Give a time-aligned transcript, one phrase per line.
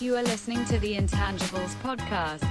[0.00, 2.46] You are listening to the Intangibles Podcast.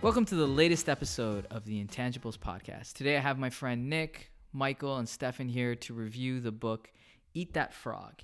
[0.00, 2.94] Welcome to the latest episode of the Intangibles Podcast.
[2.94, 6.90] Today I have my friend Nick, Michael, and Stefan here to review the book
[7.34, 8.14] Eat That Frog.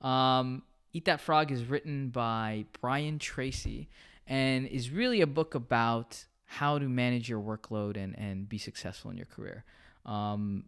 [0.00, 0.62] Um,
[0.92, 3.88] Eat That Frog is written by Brian Tracy
[4.28, 9.10] and is really a book about how to manage your workload and, and be successful
[9.10, 9.64] in your career.
[10.06, 10.66] Um,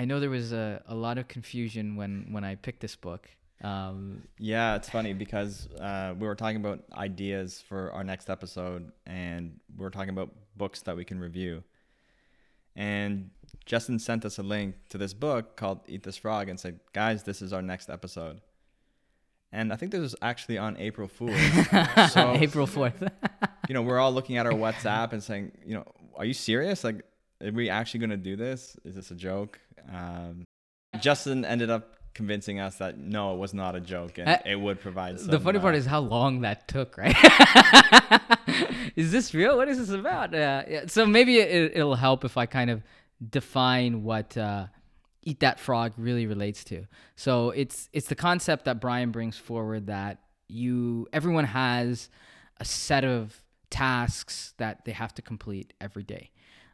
[0.00, 3.28] I know there was a, a lot of confusion when, when I picked this book.
[3.62, 8.92] Um, Yeah, it's funny because uh, we were talking about ideas for our next episode,
[9.04, 11.62] and we were talking about books that we can review.
[12.74, 13.28] And
[13.66, 17.24] Justin sent us a link to this book called Eat This Frog and said, "Guys,
[17.24, 18.40] this is our next episode."
[19.52, 21.36] And I think this was actually on April Fool's.
[22.12, 23.06] so April 4th.
[23.68, 25.84] you know, we're all looking at our WhatsApp and saying, you know,
[26.16, 26.84] are you serious?
[26.84, 27.04] Like,
[27.42, 28.76] are we actually going to do this?
[28.84, 29.58] Is this a joke?
[29.92, 30.44] Um,
[31.00, 34.56] Justin ended up convincing us that no, it was not a joke and Uh, it
[34.56, 35.20] would provide.
[35.20, 37.16] Some, the funny part uh, is how long that took, right?
[38.96, 39.56] is this real?
[39.56, 40.34] What is this about?
[40.34, 42.82] Uh, yeah, so maybe it, it'll help if I kind of
[43.30, 44.66] define what uh,
[45.22, 46.86] "eat that frog" really relates to.
[47.16, 52.08] So it's it's the concept that Brian brings forward that you everyone has
[52.58, 56.30] a set of tasks that they have to complete every day.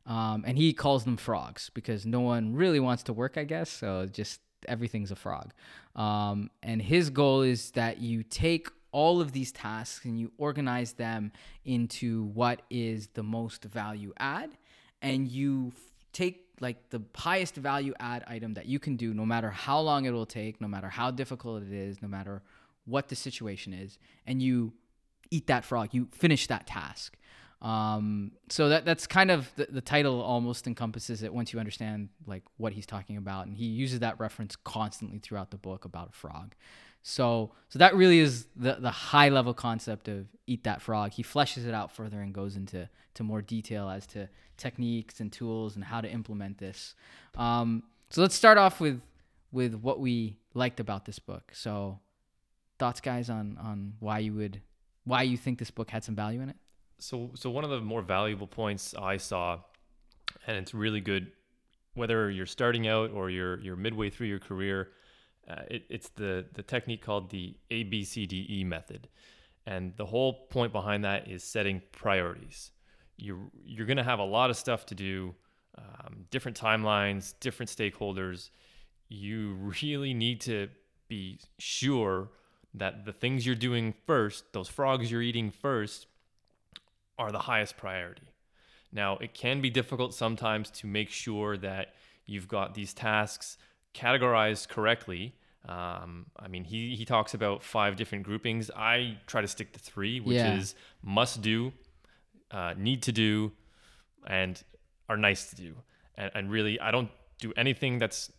[0.07, 3.69] Um, and he calls them frogs because no one really wants to work, I guess.
[3.69, 5.53] So just everything's a frog.
[5.97, 10.93] Um, and his goal is that you take all of these tasks and you organize
[10.93, 11.33] them
[11.65, 14.51] into what is the most value add,
[15.03, 15.83] and you f-
[16.13, 20.07] take like the highest value add item that you can do, no matter how long
[20.07, 22.43] it will take, no matter how difficult it is, no matter
[22.87, 24.73] what the situation is, and you
[25.31, 25.89] eat that frog.
[25.93, 27.19] You finish that task.
[27.63, 32.11] Um, so that that's kind of the, the title almost encompasses it once you understand
[32.27, 36.11] like what he's talking about, and he uses that reference constantly throughout the book about
[36.11, 36.55] a frog.
[37.03, 41.13] So so that really is the the high level concept of eat that frog.
[41.13, 45.33] He fleshes it out further and goes into to more detail as to techniques and
[45.33, 46.95] tools and how to implement this.
[47.37, 49.01] Um, so let's start off with
[49.51, 51.53] with what we liked about this book.
[51.55, 52.01] So
[52.79, 54.61] thoughts, guys, on on why you would
[55.05, 56.57] why you think this book had some value in it.
[56.99, 59.61] So, so one of the more valuable points I saw,
[60.47, 61.33] and it's really good,
[61.95, 64.89] whether you're starting out or you're you're midway through your career,
[65.49, 69.09] uh, it, it's the the technique called the ABCDE method,
[69.67, 72.71] and the whole point behind that is setting priorities.
[73.17, 75.35] You you're gonna have a lot of stuff to do,
[75.77, 78.51] um, different timelines, different stakeholders.
[79.09, 80.69] You really need to
[81.09, 82.31] be sure
[82.75, 86.07] that the things you're doing first, those frogs you're eating first,
[87.19, 88.29] are the highest priority.
[88.93, 91.95] Now, it can be difficult sometimes to make sure that
[92.27, 93.59] you've got these tasks
[93.95, 95.35] categorized correctly.
[95.69, 98.71] Um, I mean, he, he talks about five different groupings.
[98.77, 100.57] I try to stick to three, which Yeah.
[100.57, 101.73] is must do,
[102.51, 103.53] uh, need to do,
[104.27, 104.63] and
[105.09, 105.77] are nice to do.
[106.17, 108.31] And, and really, I don't do anything that's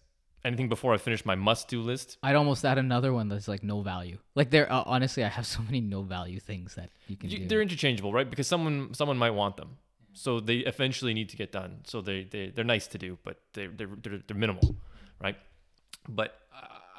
[0.48, 2.18] anything before I finish my must do list.
[2.24, 4.18] I'd almost add another one that's like no value.
[4.36, 7.40] Like there, uh, honestly, I have so many no value things that you can You-
[7.40, 7.48] do.
[7.48, 8.30] they're interchangeable, right?
[8.30, 9.78] Because someone someone might want them,
[10.14, 11.82] so they eventually need to get done.
[11.86, 14.76] So they they they're nice to do, but they they're they're, they're minimal,
[15.22, 15.38] right?
[16.10, 16.40] But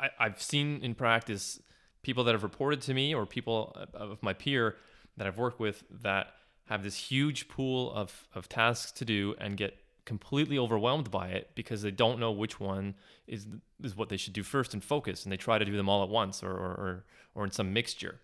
[0.00, 1.60] I, I've seen in practice
[2.02, 4.76] people that have reported to me or people of my peer
[5.16, 6.28] that I've worked with that
[6.66, 9.76] have this huge pool of of tasks to do and get
[10.08, 12.94] completely overwhelmed by it because they don't know which one
[13.26, 13.46] is
[13.82, 16.02] is what they should do first and focus and they try to do them all
[16.02, 17.04] at once or or,
[17.34, 18.20] or, in some mixture.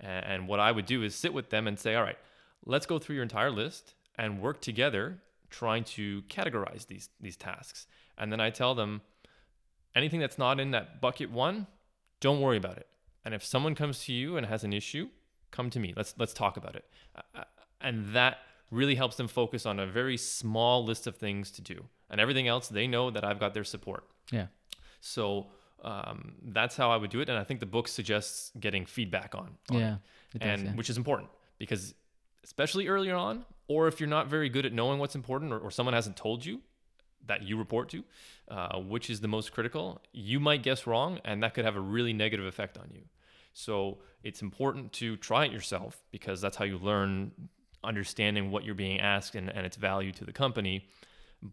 [0.00, 2.18] And, what I would do is sit with them and say all right
[2.64, 5.18] let's go through your entire list and work together
[5.50, 7.86] trying to categorize these these tasks.
[8.16, 9.02] And then I tell them
[9.94, 11.66] anything that's not in that bucket 1
[12.20, 12.86] don't worry about it.
[13.24, 15.08] And if someone comes to you and has an issue
[15.54, 15.94] come to me.
[15.96, 16.84] Let's let's talk about it.
[17.80, 18.38] And that
[18.70, 22.48] really helps them focus on a very small list of things to do and everything
[22.48, 24.46] else they know that i've got their support yeah.
[25.00, 25.46] so
[25.82, 29.34] um, that's how i would do it and i think the book suggests getting feedback
[29.34, 29.96] on, on Yeah.
[30.34, 30.74] It does, and yeah.
[30.74, 31.94] which is important because
[32.42, 35.70] especially earlier on or if you're not very good at knowing what's important or, or
[35.70, 36.60] someone hasn't told you
[37.26, 38.04] that you report to
[38.48, 41.80] uh, which is the most critical you might guess wrong and that could have a
[41.80, 43.02] really negative effect on you
[43.52, 47.30] so it's important to try it yourself because that's how you learn
[47.84, 50.86] understanding what you're being asked and, and its value to the company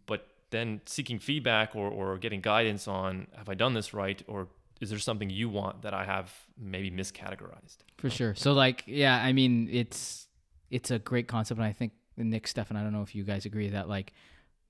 [0.05, 4.47] but then seeking feedback or, or getting guidance on have i done this right or
[4.79, 8.33] is there something you want that i have maybe miscategorized For sure.
[8.35, 10.27] So like, yeah, I mean, it's
[10.71, 13.45] it's a great concept, and I think Nick, Stefan, I don't know if you guys
[13.45, 14.13] agree that like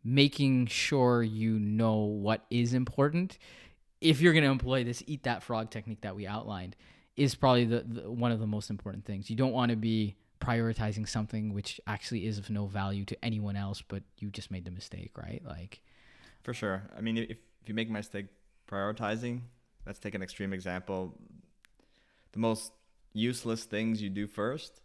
[0.04, 3.38] making sure you know what is important
[4.02, 6.76] if you're going to employ this eat that frog technique that we outlined,
[7.16, 9.30] is probably the, the one of the most important things.
[9.30, 13.56] You don't want to be prioritizing something which actually is of no value to anyone
[13.56, 15.42] else, but you just made the mistake, right?
[15.46, 15.82] Like,
[16.44, 16.84] For sure.
[16.98, 18.26] I mean, if, if you make a mistake
[18.70, 19.42] prioritizing,
[19.86, 21.18] let's take an extreme example.
[22.34, 22.72] The most
[23.14, 24.82] useless things you do first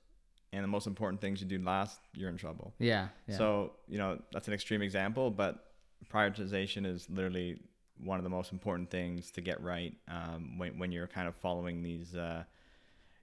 [0.53, 2.75] and the most important things you do last, you're in trouble.
[2.79, 3.37] yeah, yeah.
[3.37, 5.73] So, you know, that's an extreme example, but
[6.13, 7.59] prioritization is literally
[8.03, 11.35] one of the most important things to get right um, when, when you're kind of
[11.37, 12.45] following these, uh,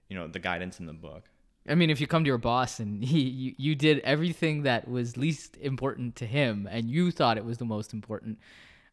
[0.08, 1.24] you know, the guidance in the book.
[1.66, 4.88] I mean, if you come to your boss and he you, you did everything that
[4.88, 8.38] was least important to him and you thought it was the most important,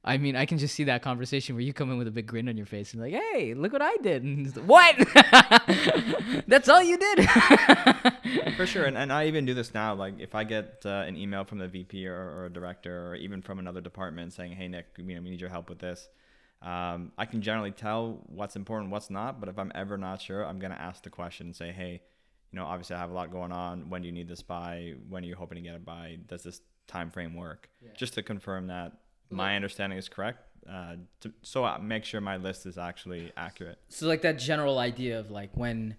[0.03, 2.25] I mean, I can just see that conversation where you come in with a big
[2.25, 6.43] grin on your face and like, "Hey, look what I did!" And like, what?
[6.47, 7.29] That's all you did?
[8.57, 8.85] For sure.
[8.85, 9.93] And, and I even do this now.
[9.93, 13.15] Like if I get uh, an email from the VP or, or a director or
[13.15, 16.09] even from another department saying, hey, Nick, you know, we need your help with this.
[16.63, 19.39] Um, I can generally tell what's important, what's not.
[19.39, 22.01] But if I'm ever not sure, I'm to ask the question and say, hey,
[22.51, 23.89] you know, obviously I have a lot going on.
[23.89, 24.93] When do you need this by?
[25.09, 26.17] When are you hoping to get it by?
[26.27, 27.69] Does this time frame work?
[27.95, 28.93] Just to confirm that
[29.29, 30.39] my understanding is correct.
[30.69, 33.79] Uh, to, so I make sure my list is actually accurate.
[33.89, 35.95] so like that general idea of like when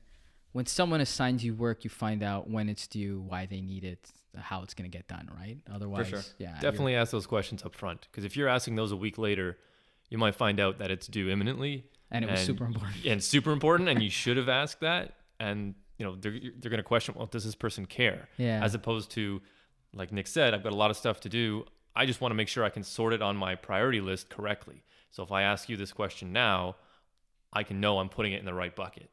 [0.53, 4.11] when someone assigns you work, you find out when it's due, why they need it,
[4.37, 5.57] how it's going to get done, right?
[5.75, 6.21] Otherwise, sure.
[6.39, 9.57] yeah, Definitely ask those questions up front because if you're asking those a week later,
[10.11, 13.05] you might find out that it's due imminently And it was super important.
[13.07, 15.15] and super important, and you should have asked that.
[15.41, 18.29] And you know they're they're going to question, well, does this person care?
[18.37, 18.61] Yeah.
[18.65, 19.41] As opposed to,
[19.95, 21.65] like Nick said, I've got a lot of stuff to do.
[21.95, 24.83] I just want to make sure I can sort it on my priority list correctly.
[25.13, 26.75] So if I ask you this question now,
[27.53, 29.11] I can know I'm putting it in the right bucket.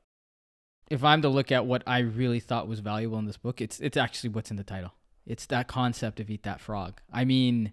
[0.89, 3.79] if I'm to look at what I really thought was valuable in this book, it's
[3.79, 4.93] it's actually what's in the title.
[5.27, 7.01] It's that concept of eat that frog.
[7.13, 7.71] I mean,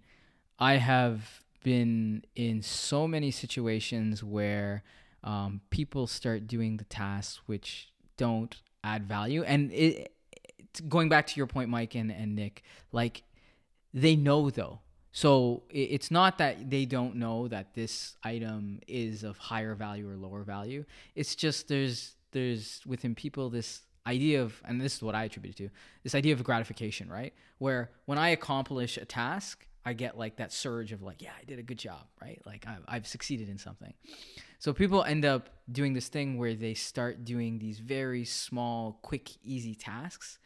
[0.58, 4.82] I have been in so many situations where
[5.24, 10.12] um, people start doing the tasks which don't add value, and it,
[10.88, 12.62] going back to your point, Mike and, and Nick,
[12.92, 13.22] like
[13.92, 14.80] they know though.
[15.12, 20.14] So it's not that they don't know that this item is of higher value or
[20.14, 20.84] lower value.
[21.14, 25.56] It's just there's there's within people this idea of and this is what I attribute
[25.56, 25.70] to
[26.02, 27.32] this idea of gratification, right?
[27.58, 31.44] Where when I accomplish a task, I get like that surge of like, yeah, I
[31.44, 32.42] did a good job, right?
[32.44, 33.94] Like I've, I've succeeded in something.
[34.58, 39.30] So people end up doing this thing where they start doing these very small, quick,
[39.44, 40.38] easy tasks,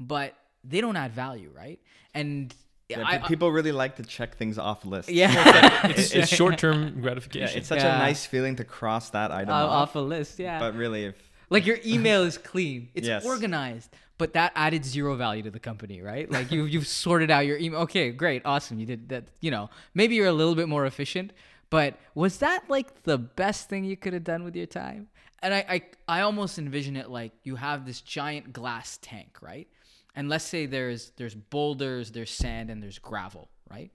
[0.00, 0.34] but
[0.64, 1.78] they don't add value, right?
[2.12, 2.52] And
[2.88, 5.10] Yeah, I, pe- people really like to check things off lists.
[5.20, 7.58] yeah, It's, it's short-term Yeah, gratification.
[7.58, 7.94] it's such Yeah.
[7.96, 9.90] a nice feeling to cross that item Uh, off.
[9.90, 10.58] off a list, yeah.
[10.58, 11.14] But really, if
[11.50, 13.24] like your email is clean, it's Yes.
[13.24, 16.30] organized, but that added zero value to the company, right?
[16.30, 17.80] Like you you've sorted out your email.
[17.80, 19.24] Okay, great, awesome, you did that.
[19.40, 21.32] You know, maybe you're a little bit more efficient,
[21.70, 25.08] but was that like the best thing you could have done with your time?
[25.40, 25.82] And I I,
[26.18, 29.68] I almost envision it like you have this giant glass tank, right?
[30.14, 33.90] And let's say there's there's boulders, there's sand, and there's gravel, right?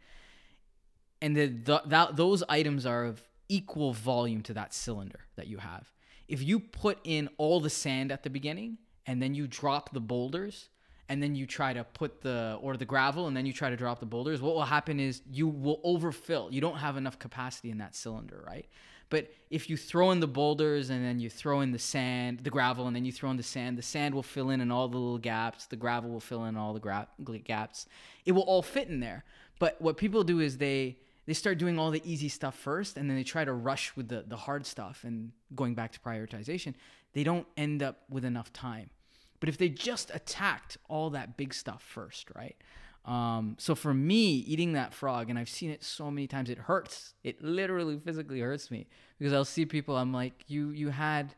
[1.23, 5.57] and the, the that those items are of equal volume to that cylinder that you
[5.57, 5.89] have.
[6.27, 10.00] If you put in all the sand at the beginning and then you drop the
[10.00, 10.69] boulders
[11.09, 13.75] and then you try to put the or the gravel and then you try to
[13.75, 16.50] drop the boulders, what will happen is you will overfill.
[16.51, 18.68] You don't have enough capacity in that cylinder, right?
[19.09, 22.49] But if you throw in the boulders and then you throw in the sand, the
[22.49, 24.87] gravel, and then you throw in the sand, the sand will fill in in all
[24.87, 25.68] the little gaps.
[25.68, 27.07] The gravel will fill in all the gra-
[27.44, 27.85] gaps.
[28.25, 29.23] It will all fit in there.
[29.59, 33.07] But what people do is they they start doing all the easy stuff first, and
[33.09, 35.04] then they try to rush with the the hard stuff.
[35.04, 36.73] And going back to prioritization,
[37.13, 38.89] they don't end up with enough time.
[39.39, 42.55] But if they just attacked all that big stuff first, right?
[43.05, 46.57] Um, so for me, eating that frog, and I've seen it so many times, it
[46.57, 47.13] hurts.
[47.23, 48.87] It literally physically hurts me
[49.19, 49.97] because I'll see people.
[49.97, 51.35] I'm like, you you had,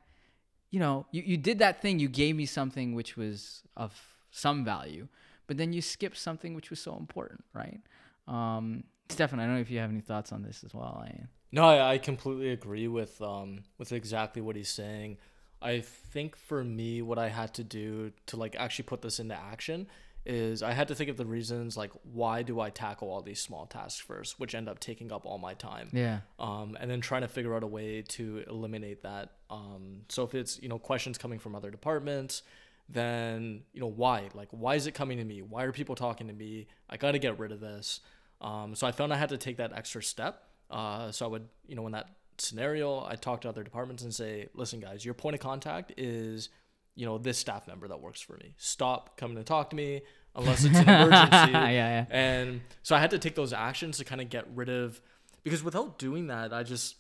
[0.70, 1.98] you know, you, you did that thing.
[1.98, 5.08] You gave me something which was of some value,
[5.48, 7.80] but then you skipped something which was so important, right?
[8.28, 11.04] Um, Stefan, I don't know if you have any thoughts on this as well.
[11.52, 15.18] No, I, I completely agree with um with exactly what he's saying.
[15.66, 19.36] I think for me, what I had to do to like actually put this into
[19.36, 19.88] action
[20.28, 23.42] is I had to think of the reasons like why do I tackle all these
[23.42, 25.90] small tasks first, which end up taking up all my time.
[25.92, 29.32] yeah, Um, and then trying to figure out a way to eliminate that.
[29.50, 32.44] Um, so if it's you know questions coming from other departments,
[32.88, 35.42] then you know why like why is it coming to me?
[35.42, 36.68] Why are people talking to me?
[36.90, 38.02] I got to get rid of this.
[38.40, 40.44] Um, so I found I had to take that extra step.
[40.70, 42.10] Uh, so I would you know when that
[42.42, 46.50] scenario I talk to other departments and say, listen guys, your point of contact is
[46.96, 48.56] you know this staff member that works for me.
[48.58, 50.02] Stop coming to talk to me
[50.36, 51.52] unless it's an emergency.
[51.52, 52.06] yeah, yeah.
[52.10, 55.02] And so I had to take those actions to kind of get rid of
[55.44, 56.96] because without doing that, I just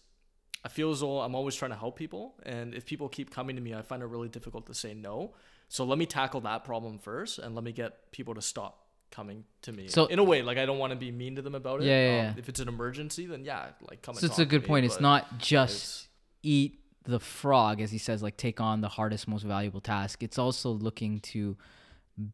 [0.63, 3.56] I feel as though I'm always trying to help people, and if people keep coming
[3.56, 5.34] to me, I find it really difficult to say no.
[5.68, 9.44] So let me tackle that problem first, and let me get people to stop coming
[9.64, 9.88] to me.
[9.88, 11.86] So- in a way, like I don't want to be mean to them about it.
[11.86, 12.34] Yeah, yeah, Um, yeah.
[12.38, 14.16] If it's an emergency, then yeah, like come.
[14.16, 14.86] So it's a to good me, point.
[14.86, 16.10] It's not just it's-
[16.44, 20.24] eat the frog, as he says, like take on the hardest, most valuable task.
[20.24, 21.56] It's also looking to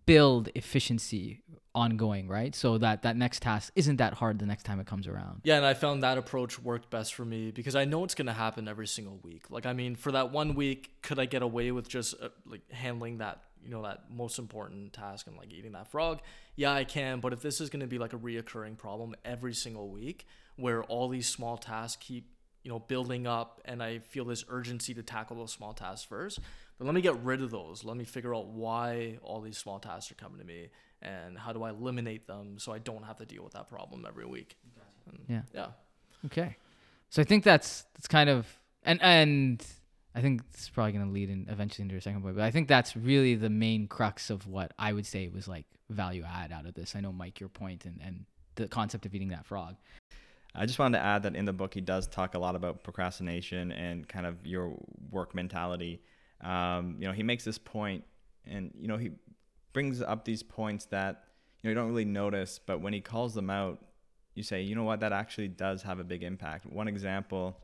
[0.05, 1.41] build efficiency
[1.73, 2.53] ongoing, right?
[2.53, 5.41] So that that next task isn't that hard the next time it comes around.
[5.43, 8.33] Yeah, and I found that approach worked best for me because I know it's gonna
[8.33, 9.49] happen every single week.
[9.49, 12.69] Like, I mean, for that one week, could I get away with just uh, like
[12.71, 16.19] handling that, you know, that most important task and like eating that frog?
[16.55, 17.19] Yeah, I can.
[17.19, 20.25] But if this is gonna be like a reoccurring problem every single week,
[20.55, 22.27] where all these small tasks keep,
[22.63, 26.39] you know, building up, and I feel this urgency to tackle those small tasks first,
[26.77, 27.83] then let me get rid of those.
[27.83, 30.69] Let me figure out why all these small tasks are coming to me,
[31.01, 34.05] and how do I eliminate them so I don't have to deal with that problem
[34.07, 34.55] every week.
[35.07, 35.41] And, Yeah.
[35.53, 35.67] yeah.
[36.25, 36.57] Okay.
[37.09, 38.45] So I think that's that's kind of
[38.83, 39.65] and and
[40.13, 42.67] I think is probably gonna lead in eventually into your second point, but I think
[42.67, 46.65] that's really the main crux of what I would say was like value add out
[46.65, 46.95] of this.
[46.95, 48.25] I know Mike, your point and and
[48.55, 49.75] the concept of eating that frog.
[50.53, 52.83] I just wanted to add that in the book he does talk a lot about
[52.83, 54.75] procrastination and kind of your
[55.09, 56.01] work mentality.
[56.41, 58.03] Um, you know, he makes this point,
[58.45, 59.11] and you know he
[59.73, 61.23] brings up these points that
[61.61, 63.79] you know you don't really notice, but when he calls them out,
[64.35, 66.65] you say, you know what, that actually does have a big impact.
[66.65, 67.57] One example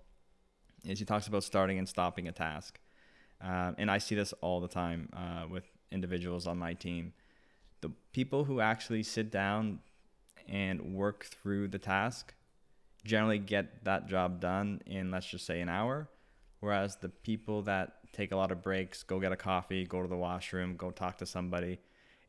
[0.86, 2.80] is he talks about starting and stopping a task,
[3.42, 7.14] um, and I see this all the time uh, with individuals on my team.
[7.82, 9.80] The people who actually sit down
[10.48, 12.34] and work through the task
[13.04, 16.10] generally get that job done in let's just say an hour
[16.60, 20.08] whereas the people that take a lot of breaks go get a coffee go to
[20.08, 21.80] the washroom go talk to somebody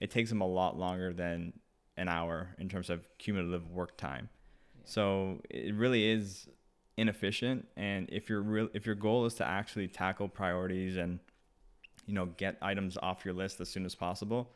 [0.00, 1.52] it takes them a lot longer than
[1.96, 4.28] an hour in terms of cumulative work time.
[4.84, 6.48] So it really is
[6.98, 11.20] inefficient and if your real if your goal is to actually tackle priorities and
[12.06, 14.50] you know get items off your list as soon as possible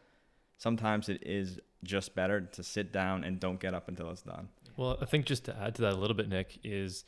[0.58, 4.48] sometimes it is just better to sit down and don't get up until it's done
[4.76, 7.04] Well, I think just to add to that a little bit, Nick, is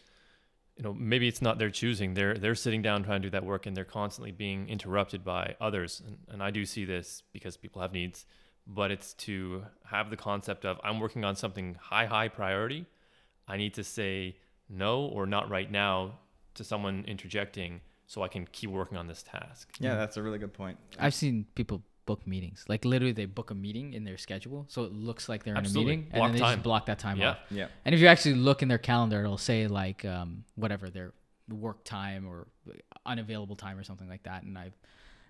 [0.76, 2.14] you know maybe it's not their choosing.
[2.14, 5.56] They're they're sitting down trying to do that work, and they're constantly being interrupted by
[5.60, 6.02] others.
[6.06, 8.26] And, and I do see this because people have needs,
[8.66, 12.86] but it's to have the concept of I'm working on something high high priority.
[13.46, 14.36] I need to say
[14.68, 16.18] no or not right now
[16.54, 19.68] to someone interjecting, so I can keep working on this task.
[19.80, 20.78] Yeah, that's a really good point.
[20.99, 22.64] I've seen people book meetings.
[22.68, 24.66] Like literally they book a meeting in their schedule.
[24.68, 25.94] So it looks like they're Absolutely.
[25.94, 26.12] in a meeting.
[26.12, 26.54] And then they time.
[26.56, 27.30] just block that time Yeah.
[27.30, 27.38] off.
[27.50, 27.68] Yeah.
[27.85, 31.14] And if you actually look in their calendar, it'll say like um, whatever their
[31.49, 32.47] work time or
[33.06, 34.42] unavailable time or something like that.
[34.42, 34.76] And I've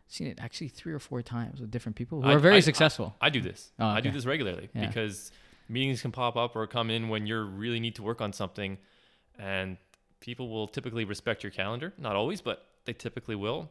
[0.09, 2.61] seen it actually three or four times with different people who I- are very I-
[2.61, 3.15] successful.
[3.21, 3.71] I do this.
[3.79, 4.87] Oh, I do this regularly Yeah.
[4.89, 5.31] because
[5.69, 8.79] meetings can pop up or come in when you really need to work on something,
[9.39, 9.77] and
[10.21, 11.93] people will typically respect your calendar.
[11.99, 13.71] Not always, but they typically will.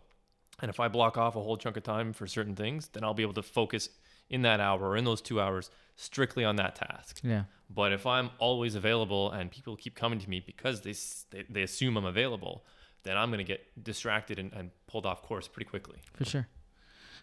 [0.61, 3.13] And if I block off a whole chunk of time for certain things, then I'll
[3.13, 3.89] be able to focus
[4.29, 7.19] in that hour or in those two hours strictly on that task.
[7.23, 7.43] yeah.
[7.69, 10.93] But if I'm always available and people keep coming to me because they
[11.31, 12.65] they, they assume I'm available,
[13.03, 15.99] then I'm going to get distracted and, and pulled off course pretty quickly.
[16.13, 16.47] for sure.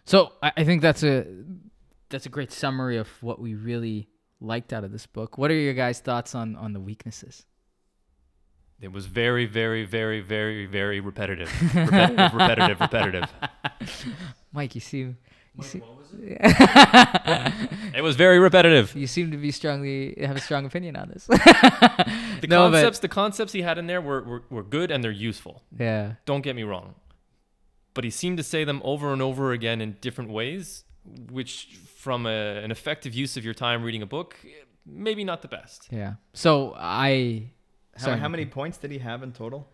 [0.05, 1.25] So I, I think that's a
[2.09, 4.09] that's a great summary of what we really
[4.41, 5.37] liked out of this book.
[5.37, 7.45] What are your guys' thoughts on on the weaknesses?
[8.81, 11.49] It was very, very, very, very, very repetitive.
[11.75, 13.29] Repetitive, repetitive, repetitive.
[14.53, 15.17] Mike, you seem
[15.57, 15.83] you seem,
[16.13, 16.37] It
[17.95, 18.01] it?
[18.01, 18.95] was very repetitive.
[18.95, 21.25] you seem to be strongly have a strong opinion on this.
[21.27, 21.37] The
[22.49, 25.11] No, but- concepts, the concepts he had in there were, were, were good and they're
[25.11, 25.61] useful.
[25.77, 26.13] yeah.
[26.25, 26.95] Don't get me wrong.
[27.93, 30.85] But he seemed to say them over and over again in different ways,
[31.29, 32.29] which, from a,
[32.63, 34.37] an effective use of your time reading a book,
[34.85, 35.89] maybe not the best.
[35.91, 36.13] Yeah.
[36.33, 37.49] So I
[37.97, 39.67] How, how many points did he have in total?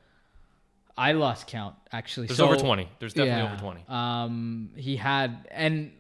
[0.98, 2.28] I lost count actually.
[2.28, 2.90] There's So- over 20.
[3.00, 3.84] There's definitely yeah, over 20.
[3.88, 5.92] Um, he had, and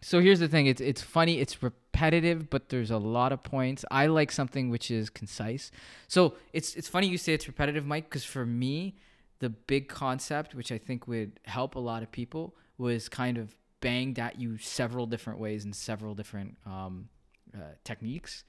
[0.00, 3.84] so here's the thing: it's it's funny, it's repetitive, but there's a lot of points.
[3.90, 5.72] I like something which is concise.
[6.06, 8.96] So it's it's funny you say it's repetitive, Mike, because for me,
[9.40, 13.56] the big concept, which I think would help a lot of people, was kind of
[13.80, 17.08] banged at you several different ways and several different um,
[17.52, 18.44] uh, techniques,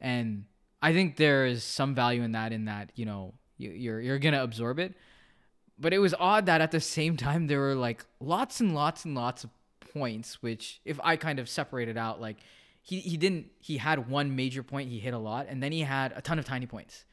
[0.00, 0.44] and
[0.80, 2.52] I think there is some value in that.
[2.52, 4.94] In that, you know, you, you're you're gonna absorb it,
[5.78, 9.04] but it was odd that at the same time there were like lots and lots
[9.04, 9.50] and lots of
[9.92, 12.36] points which if i kind of separated out like
[12.88, 15.80] he, he didn't he had one major point he hit a lot and then he
[15.80, 17.04] had a ton of tiny points.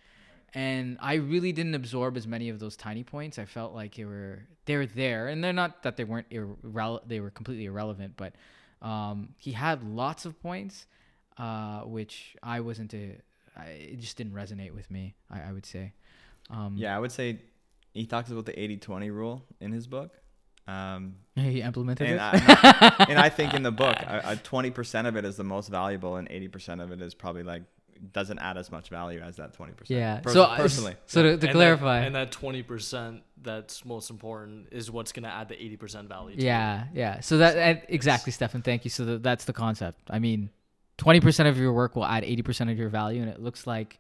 [0.54, 3.38] And i really didn't absorb as many of those tiny points.
[3.38, 5.28] I felt like they were they were there.
[5.28, 8.36] And they're not that they weren't irrele- they were completely irrelevant but
[8.82, 10.86] um, he had lots of points
[11.38, 13.18] uh, which i wasn't a
[13.58, 15.94] I, it just didn't resonate with me i, I would say
[16.50, 17.40] um, Yeah, I would say
[17.94, 20.12] he talks about the 80-20 rule in his book.
[20.68, 22.22] Um, He implemented and it.
[22.22, 23.96] I, and I think in the book,
[24.44, 27.44] twenty percent of it is the most valuable, and eighty percent of it is probably
[27.44, 27.64] like
[28.12, 30.00] doesn't add as much value as that twenty percent.
[30.00, 30.20] yeah.
[30.20, 33.86] Pers- so uh, personally, so to, to And that- clarify, and that twenty percent that's
[33.86, 36.36] most important is what's gonna add the eighty percent value.
[36.36, 36.46] To it.
[36.46, 37.20] Yeah, yeah.
[37.22, 38.62] So that and exactly, Stefan.
[38.64, 38.90] Thank you.
[38.90, 40.00] So that, that's the concept.
[40.10, 40.50] I mean,
[40.98, 43.66] twenty percent of your work will add eighty percent of your value, and it looks
[43.68, 44.00] like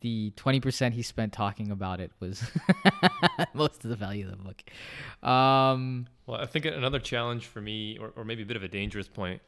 [0.00, 2.42] the twenty percent he spent talking about it was
[3.54, 4.62] most of the value of the book.
[5.28, 8.68] Um, Well, I think another challenge for me, or, or maybe a bit of a
[8.68, 9.40] dangerous point,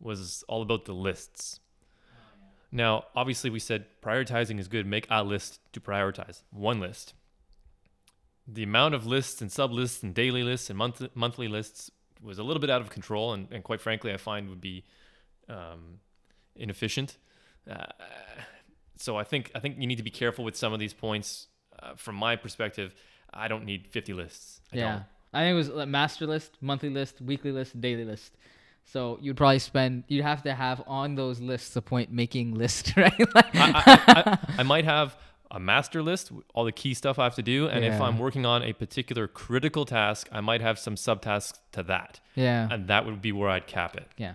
[0.00, 1.60] was all about the lists.
[2.70, 4.86] Now, obviously, we said prioritizing is good.
[4.86, 6.42] Make a list to prioritize.
[6.50, 7.14] One list.
[8.46, 11.90] The amount of lists and sub lists and daily lists and month- monthly lists
[12.22, 14.84] was a little bit out of control, and, and quite frankly, I find would be
[15.48, 16.00] um,
[16.58, 17.16] inefficient.
[17.68, 17.84] Uh,
[18.96, 21.48] so I think I think you need to be careful with some of these points.
[21.80, 22.94] Uh, from my perspective,
[23.32, 24.60] I don't need 50 lists.
[24.72, 25.04] I yeah, don't.
[25.32, 28.36] I think it was like master list, monthly list, weekly list, daily list.
[28.84, 30.04] So you'd probably spend.
[30.08, 33.34] You'd have to have on those lists a point making list, right?
[33.34, 35.16] Like, I, I, I, I might have
[35.50, 38.44] a master list, all the key stuff I have to do, and if I'm working
[38.44, 43.06] on a particular critical task, I might have some subtasks to that, yeah, and that
[43.06, 44.08] would be where I'd cap it.
[44.18, 44.34] yeah,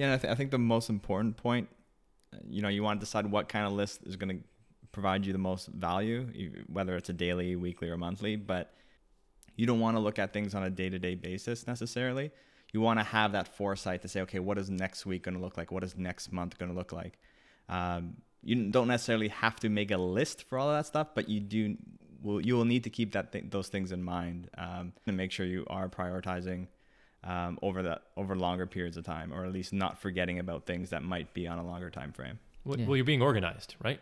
[0.00, 1.68] yeah, I, th- I think the most important point,
[2.32, 4.42] uh, you know, you want to decide what kind of list is going to
[4.92, 6.26] provide you the most value,
[6.72, 8.36] whether it's a daily, weekly, or monthly.
[8.36, 8.72] But
[9.56, 12.30] you don't want to look at things on a day-to-day basis necessarily.
[12.72, 15.40] You want to have that foresight to say, okay, what is next week going to
[15.40, 15.70] look like?
[15.70, 17.18] What is next month going to look like?
[17.68, 21.28] Um, you don't necessarily have to make a list for all of that stuff, but
[21.28, 21.76] you do.
[22.22, 25.30] Will you will need to keep that th- those things in mind um, and make
[25.30, 26.68] sure you are prioritizing
[27.24, 30.90] um, over that over longer periods of time, or at least not forgetting about things
[30.90, 32.38] that might be on a longer time frame.
[32.64, 32.86] Well, Yeah.
[32.86, 34.00] well you're being organized, right?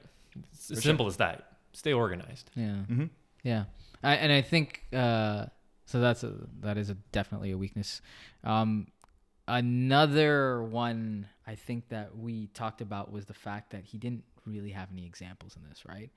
[0.53, 1.53] It's as simple as that.
[1.73, 2.51] Stay organized.
[2.55, 2.67] yeah.
[2.89, 3.05] Mm-hmm.
[3.43, 3.65] Yeah,
[4.03, 5.47] I, and I think uh,
[5.87, 6.01] so.
[6.01, 8.01] That's a that is a definitely a weakness.
[8.45, 8.89] Um,
[9.47, 14.71] another one I think that we talked about was the fact that he didn't really
[14.71, 16.11] have any examples in this, right?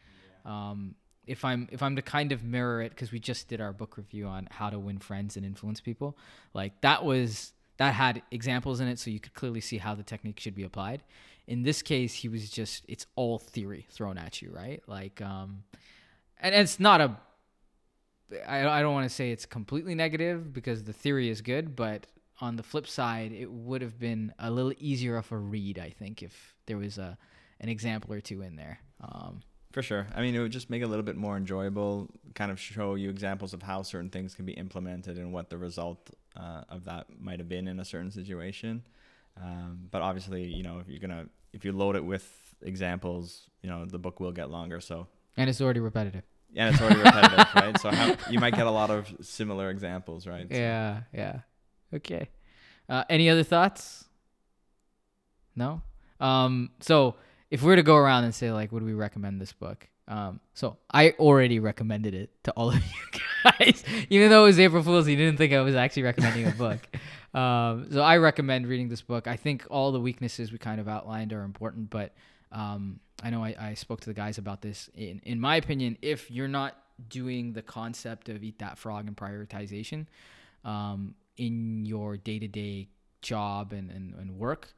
[0.46, 3.74] Um, if I'm if I'm to kind of mirror it, because we just did our
[3.74, 6.18] book review on how to win friends and influence people,
[6.54, 10.04] like that was that had examples in it, so you could clearly see how the
[10.04, 11.04] technique should be applied.
[11.48, 14.82] In this case, he was just it's all theory thrown at you, right?
[14.88, 15.64] Like, um,
[16.40, 17.18] and it's not a
[18.48, 22.08] I, I don't want to say it's completely negative because the theory is good, but
[22.40, 25.90] on the flip side, it would have been a little easier of a read, I
[25.90, 27.18] think, if there was a
[27.60, 28.80] an example or two in there.
[29.02, 30.08] Um, For sure.
[30.16, 32.96] I mean, it would just make it a little bit more enjoyable, kind of show
[32.96, 36.84] you examples of how certain things can be implemented and what the result uh, of
[36.86, 38.84] that might have been in a certain situation.
[39.42, 43.70] Um, but obviously, you know, if you're gonna if you load it with examples, you
[43.70, 44.82] know, the book will get longer.
[44.82, 45.08] So
[45.38, 46.24] and it's already repetitive.
[46.54, 47.80] and it's already repetitive, right?
[47.80, 50.48] So how, you might get a lot of similar examples, right?
[50.52, 51.40] So- Yeah, yeah.
[51.94, 52.30] Okay.
[52.90, 54.04] Uh, any other thoughts?
[55.56, 55.82] No.
[56.20, 56.72] Um.
[56.82, 57.16] So
[57.52, 59.88] if we were to go around and say like, would we recommend this book?
[60.08, 60.40] Um.
[60.56, 63.20] So I already recommended it to all of you
[63.60, 65.08] guys, even though it was April Fool's.
[65.08, 66.80] You didn't think I was actually recommending a book.
[67.34, 67.88] Um.
[67.90, 69.26] So I recommend reading this book.
[69.26, 72.14] I think all the weaknesses we kind of outlined are important, but
[72.52, 74.90] um, I know I, I spoke to the guys about this.
[74.96, 76.76] In in my opinion, if you're not
[77.08, 80.08] doing the concept of eat that frog and prioritization,
[80.66, 82.90] um, in your day to day
[83.22, 84.74] job and, and, and work,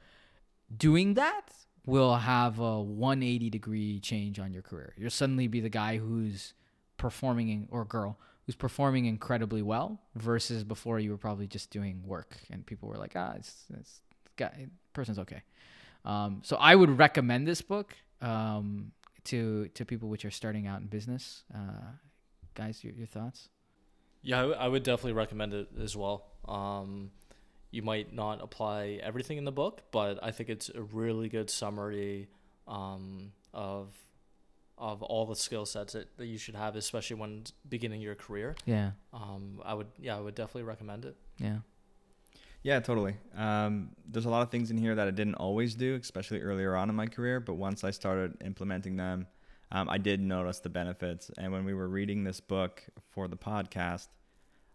[0.77, 1.49] doing that
[1.85, 4.93] will have a 180 degree change on your career.
[4.97, 6.53] You'll suddenly be the guy who's
[6.97, 12.01] performing in, or girl who's performing incredibly well versus before you were probably just doing
[12.05, 14.01] work and people were like, ah, it's, it's
[14.35, 15.43] guy, person's okay.
[16.05, 18.91] Um, so I would recommend this book um,
[19.25, 21.43] to to people which are starting out in business.
[21.53, 21.91] Uh,
[22.55, 23.49] guys, your, your thoughts?
[24.21, 26.25] Yeah, I, w- I would definitely recommend it as well.
[26.47, 27.11] Um,
[27.73, 31.49] you might not apply everything in the book, but I think it's a really good
[31.49, 32.27] summary
[32.67, 33.87] um, of
[34.77, 38.55] of all the skill sets that, that you should have, especially when beginning your career.
[38.65, 41.15] Yeah, Um, I would, yeah, I would definitely recommend it.
[41.37, 41.59] yeah.
[42.63, 43.15] Yeah, totally.
[43.35, 46.75] Um, there's a lot of things in here that I didn't always do, especially earlier
[46.77, 47.39] on in my career.
[47.41, 49.27] But once I started implementing them,
[49.71, 51.29] um, I did notice the benefits.
[51.37, 52.81] And when we were reading this book
[53.11, 54.07] for the podcast,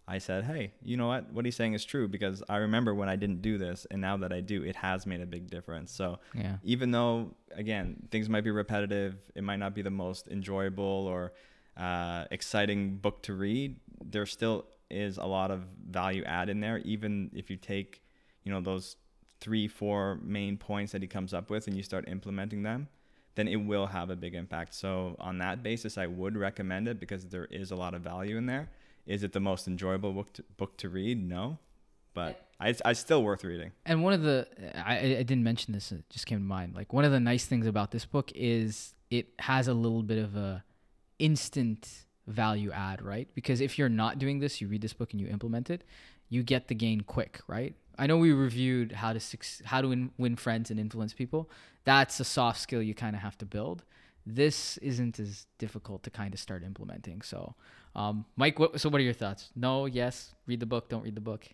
[0.09, 1.31] I said, "Hey, you know what?
[1.33, 4.17] What he's saying is true because I remember when I didn't do this, and now
[4.23, 6.57] that I do, it has made a big difference." So Yeah.
[6.63, 11.33] even though again things might be repetitive, it might not be the most enjoyable or
[11.77, 13.77] uh, exciting book to read.
[14.05, 18.03] There still is a lot of value add in there, even if you take
[18.45, 18.97] you know those
[19.41, 22.89] three, four main points that he comes up with and you start implementing them.
[23.37, 24.75] then it will have a big impact.
[24.75, 28.37] So on that basis, I would recommend it because there is a lot of value
[28.37, 28.69] in there.
[29.09, 31.27] Is it the most enjoyable book to, book to read?
[31.27, 31.59] No,
[32.13, 33.73] but I, I still worth reading.
[33.87, 36.77] And one of the I, I I didn't mention this, it just came to mind.
[36.77, 40.19] Like one of the nice things about this book is it has a little bit
[40.19, 40.63] of a
[41.19, 41.89] instant
[42.27, 43.29] value add, right?
[43.35, 45.85] Because if you're not doing this, you read this book and you implement it,
[46.29, 47.75] you get the gain quick, right?
[47.99, 49.21] I know we reviewed how to
[49.65, 51.51] how to win, win friends and influence people.
[51.85, 53.85] That's a soft skill you kind of have to build.
[54.31, 57.23] This isn't as difficult to kind of start implementing.
[57.23, 57.55] So,
[57.97, 59.49] um, Mike, what, so what are your thoughts?
[59.57, 61.49] No, yes, read the book, don't read the book.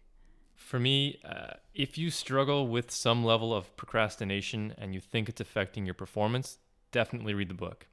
[0.56, 5.40] For me, uh, if you struggle with some level of procrastination and you think it's
[5.40, 6.58] affecting your performance,
[6.90, 7.86] definitely read the book.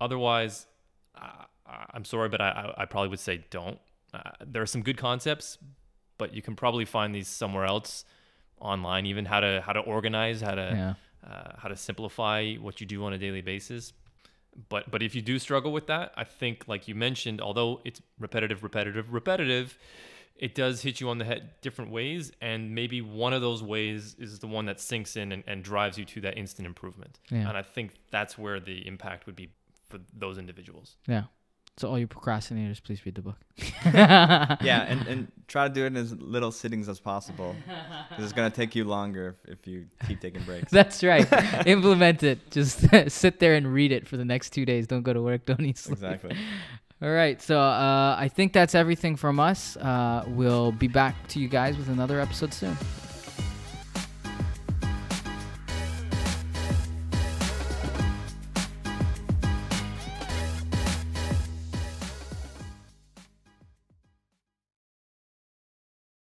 [0.00, 0.66] Otherwise,
[1.20, 1.44] uh,
[1.92, 3.78] I'm sorry, but I, I, probably would say don't.
[4.14, 5.58] Uh, there are some good concepts,
[6.18, 8.04] but you can probably find these somewhere else
[8.60, 9.06] online.
[9.06, 10.68] Even how to how to organize, how to
[11.24, 11.30] Yeah.
[11.30, 13.92] uh, how to simplify what you do on a daily basis.
[14.68, 18.00] But but if you do struggle with that, I think like you mentioned, although it's
[18.18, 19.78] repetitive, repetitive, repetitive,
[20.36, 24.16] it does hit you on the head different ways, and maybe one of those ways
[24.18, 27.18] is the one that sinks in and, and drives you to that instant improvement.
[27.30, 27.48] Yeah.
[27.48, 29.50] And I think that's where the impact would be
[29.88, 30.96] for those individuals.
[31.06, 31.24] Yeah.
[31.80, 33.38] So all you procrastinators, please read the book.
[33.86, 37.56] yeah, and, and try to do it in as little sittings as possible
[38.10, 40.70] because it's gonna take you longer if, if you keep taking breaks.
[40.70, 41.26] That's right.
[41.66, 42.50] Implement it.
[42.50, 44.86] Just sit there and read it for the next two days.
[44.86, 45.46] Don't go to work.
[45.46, 45.94] Don't eat sleep.
[45.94, 46.36] exactly.
[47.00, 47.40] All right.
[47.40, 49.78] So uh, I think that's everything from us.
[49.78, 52.76] Uh, we'll be back to you guys with another episode soon.